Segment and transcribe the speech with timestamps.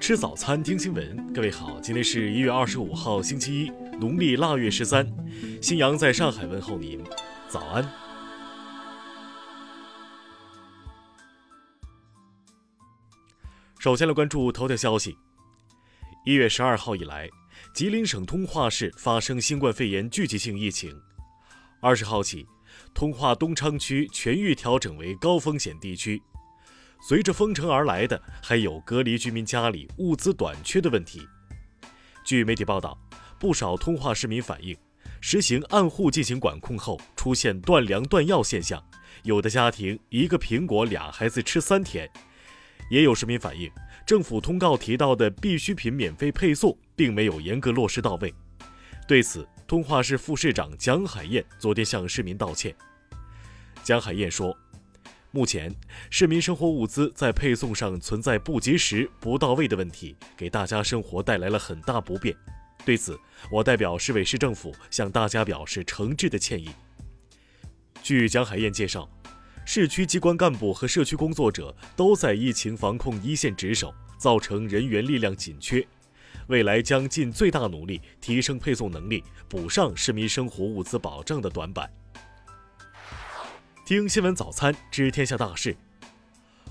[0.00, 1.30] 吃早餐，听新闻。
[1.30, 5.06] 各位好，今天是一月二十五号，星期一，农历腊月十三。
[5.60, 7.04] 新阳在上海问候您，
[7.48, 7.86] 早安。
[13.78, 15.14] 首先来关注头条消息。
[16.24, 17.28] 一月十二号以来，
[17.74, 20.90] 吉林省通化市发生新冠肺炎聚集性疫情。
[21.82, 22.46] 二十号起，
[22.94, 26.22] 通化东昌区全域调整为高风险地区。
[27.02, 31.26] 随着封城而来的，还有隔离居民家里物资短缺的问题。
[32.24, 32.98] 据媒体报道，
[33.38, 34.76] 不少通化市民反映，
[35.20, 38.84] 实行按户进行管控后，出现断粮断药现象，
[39.22, 42.08] 有的家庭一个苹果俩孩子吃三天。
[42.90, 43.70] 也有市民反映，
[44.04, 48.34] 政府通告提到的必需品免费配送，并没有严格落实到位。
[49.08, 52.74] 对此，通化市副市长蒋海燕昨天向市民道歉。
[53.82, 54.56] 蒋海燕说
[55.32, 55.74] ：“目前
[56.10, 62.34] 市民生活物资在配送上存在不及时、不到位的问题，给大家生活带来了很大不便。
[62.84, 63.18] 对此，
[63.52, 66.70] 我代表市委市政府向大家表示诚挚的歉意。”
[68.02, 69.08] 据蒋海燕介绍。
[69.66, 75.86] 市区机关干部和社区工作者都在疫情防控一线值守，造成人员力量紧缺。
[76.48, 81.88] 未来将尽最大努力提升配送能力，补上市民生活物资保障的短板。
[83.90, 85.76] 听新闻早餐知天下大事。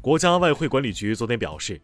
[0.00, 1.80] 国家外汇管理局昨天表示，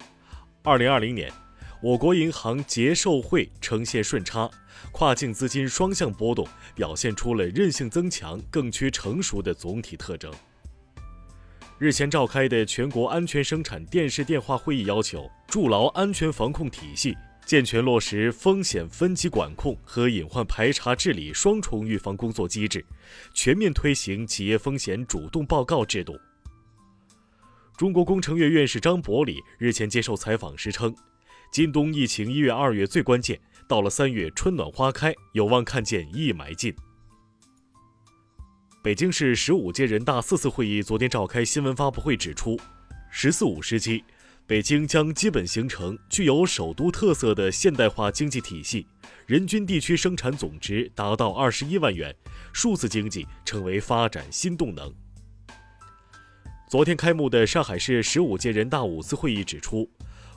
[0.65, 1.33] 二零二零年，
[1.81, 4.51] 我国银行结售汇呈现顺差，
[4.91, 10.35] 跨境资金双向波动，表现出了韧性增强、更趋成熟的总体特征。
[11.79, 17.17] 日前召开的全国安全生产电视电话会议要求，筑牢安全防控体系，
[17.51, 22.87] 健全落实风险分级管控和隐患排查治理双重预防工作机制，
[23.35, 26.17] 全面推行企业风险主动报告制度。
[27.77, 30.95] 中国工程院院士张伯礼日前接受采访时称，
[31.51, 36.73] 今冬疫情一月二月最关键，到了三月春暖花开，有望看见一霾尽。
[38.81, 42.57] 北京市十五届人大四次会议昨天召开新闻发布会，指出
[43.11, 44.05] ，“十四五”时期，
[44.51, 48.85] 北京将基本形成具有首都特色的现代化经济体系，
[49.25, 52.13] 人均地区生产总值达到二十一万元，
[52.53, 54.93] 数字经济成为发展新动能。
[56.69, 59.89] 昨天开幕的上海市十五届人大五次会议指出，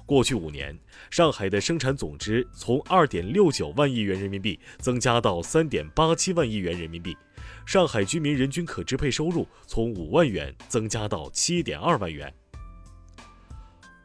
[0.05, 0.77] 过去五年，
[1.09, 7.17] 上海的生产总值从二点六九万亿元人民币增加到三点八七万亿元人民币。
[7.65, 12.31] 上海居民人均可支配收入从五万元增加到七点二万元。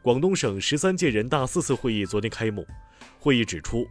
[0.09, 2.65] 广东省十三届人大四次会议昨天开幕，
[3.19, 3.87] 会议指出，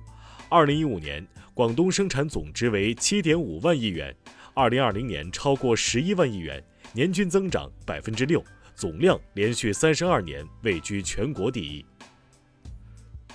[0.48, 1.24] 二零一五年
[1.54, 4.12] 广东生产总值为七点五万亿元，
[4.52, 6.60] 二零二零年超过十一万亿元，
[6.92, 11.86] 年均增长百分之六，总量连续三十二年位居全国第一。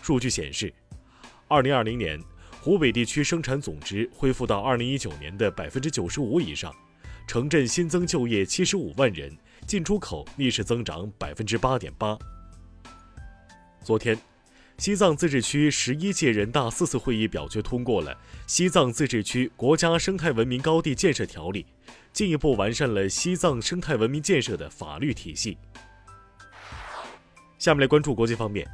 [0.01, 0.73] 数据显示，
[1.47, 2.21] 二零二零年。
[2.59, 6.75] 湖北地区生产总值恢复到二零一九年的百分之九十五以上，
[7.27, 9.33] 城镇新增就业七十五万人，
[9.65, 12.19] 进出口逆势增长百分之八点八。
[13.83, 14.17] 昨天，
[14.77, 18.13] 西藏自治区十一届人大四次会议表决通过了
[18.47, 21.65] 《西藏自治区国家生态文明高地建设条例》，
[22.13, 25.57] 进一步完善了西藏生态文明建设的法律体系。
[27.59, 28.65] 下面来关注国际方面。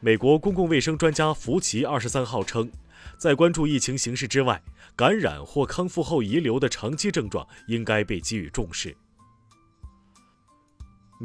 [0.00, 2.70] 美国公共卫生专家福奇二十三号称，
[3.16, 4.62] 在关注疫情形势之外，
[4.94, 8.94] 感染或康复后遗留的长期症状应该被给予重视。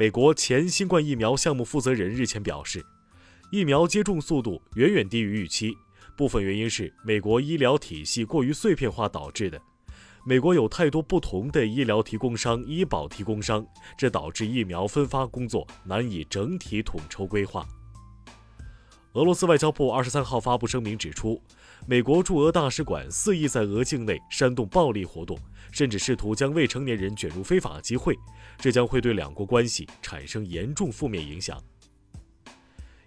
[0.00, 2.82] 美国前新冠疫苗项目负责人日前表示，
[3.52, 5.76] 疫苗接种速度远远低于预期，
[6.16, 9.60] 部分原因是美国医疗体系过于碎片化导致的。
[10.24, 13.62] 美国有太多不同的医疗提供商、医保提供商，
[13.98, 17.68] 这导致疫苗分发工作难以整体统筹规划。
[19.14, 21.42] 俄罗斯外交部二十三号发布声明指出，
[21.84, 25.36] 美国驻俄大使馆肆意在俄境内煽动暴力活动，
[25.72, 28.16] 甚至试图将未成年人卷入非法集会，
[28.56, 31.60] 这将会对两国关系产生严重负面影响。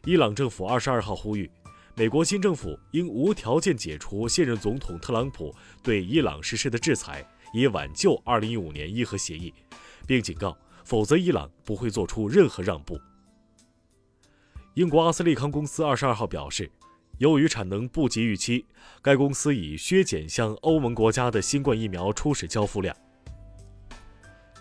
[0.04, 1.50] 伊朗政府二十二号呼吁，
[1.96, 9.54] 美国新政府应无条件解除现任总统特朗普对伊朗实施的制裁，以挽救二零一五年伊核协议，
[10.06, 13.00] 并警告，否则伊朗不会做出任何让步。
[14.76, 16.68] 英国阿斯利康公司二十二号表示，
[17.20, 18.66] 由于产能不及预期，
[19.04, 22.96] 该公司已削减向欧盟国家的新冠疫苗初始交付量。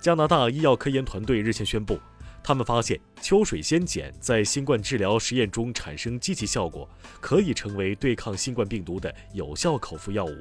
[0.02, 1.98] 加拿大医药科研团队日前宣布，
[2.44, 6.86] 他们发现秋水仙碱在新冠治疗实验中产生积极效果，
[7.18, 10.36] 可以成为对抗新冠病毒的有效口服药物。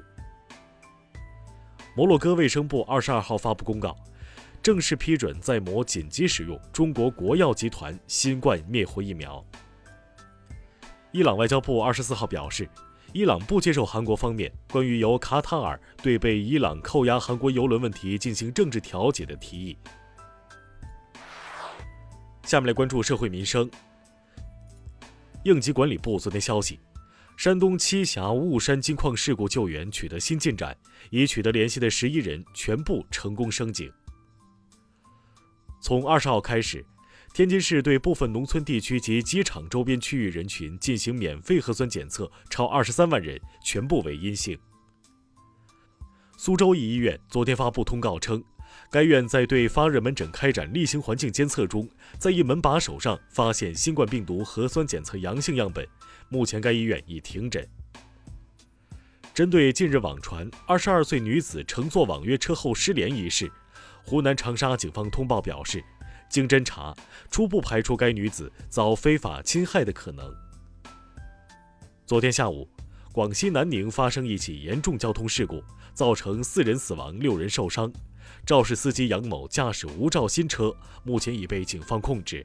[1.95, 3.95] 摩洛哥卫生部二十二号发布公告，
[4.63, 9.43] 正式批准在摩紧急使用中国国药集团新冠灭活疫苗。
[11.11, 12.69] 伊朗外交部二十四号表示，
[13.11, 19.75] 伊朗不接受韩国方面关于由卡塔尔对被伊朗扣押韩国油轮问题进行政治调解的提议。
[22.43, 23.69] 下面来关注社会民生。
[25.43, 26.79] 应急管理部昨天消息，
[27.35, 30.77] 山东栖霞雾山金矿事故救援取得新进展，
[31.09, 33.91] 已取得联系的十一人全部成功升井。
[35.81, 36.85] 从二十号开始，
[37.33, 44.57] 天津市对部分农村地区及机场周边区域人群进行免费核酸检测，超二十三万人全部为阴性。
[46.37, 48.41] 苏州一医院昨天发布通告称。
[48.89, 55.85] 该院在对发热门诊开展例行环境监测中，在一门把手上发现新冠病毒核酸检测阳性样本，
[56.29, 57.67] 目前该医院已停诊。
[59.33, 63.51] 针对近日网传二十二岁女子乘坐网约车后失联一事，
[64.03, 65.83] 湖南长沙警方通报表示，
[66.29, 66.95] 经侦查，
[67.29, 70.33] 初步排除该女子遭非法侵害的可能。
[72.05, 72.67] 昨天下午，
[73.11, 75.63] 广西南宁发生一起严重交通事故，
[75.93, 77.91] 造成四人死亡、六人受伤。
[78.45, 82.43] 肇事司机杨某驾驶无照新车，目前已被警方控制。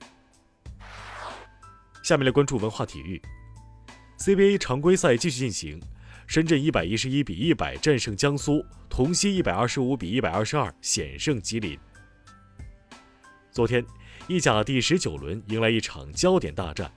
[2.03, 3.21] 下面来关注文化体育。
[4.19, 5.81] CBA 常规赛继续进行，
[6.27, 11.79] 深圳一百一十一比一百战胜江苏，同曦一百二十五比一百二十二险胜吉林。
[13.53, 13.85] 昨天，
[14.27, 16.91] 意甲第十九轮迎来一场焦点大战，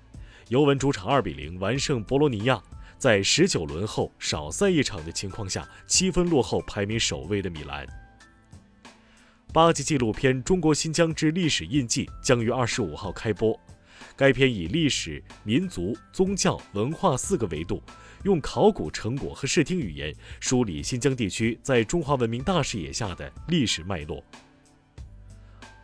[0.47, 2.59] 尤文主场二比零完胜博洛尼亚，
[2.97, 7.85] 在十九轮后少赛一场的情况下，七分落后排名首位的米兰。
[9.53, 13.57] 八集纪录片《中国新疆之历史印记》将于二十五号开播。
[14.15, 17.81] 该片以历史、民族、宗教、文化四个维度，
[18.23, 24.23] 用考古成果和视听语言梳理新疆地区在中华文明大视野下的历史脉络。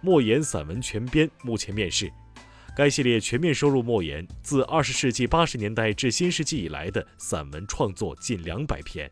[0.01, 2.11] 莫言散文全编目前面世，
[2.75, 9.09] 该系列全面收录莫言自二十世纪八十年代至新世纪以来的散文创作近两百篇。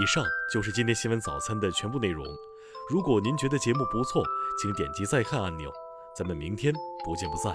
[0.00, 2.24] 以上就是今天新闻早餐的全部内容。
[2.88, 4.22] 如果您觉得节目不错，
[4.62, 5.72] 请点击再看按钮。
[6.16, 6.72] 咱们明天
[7.04, 7.52] 不见不散。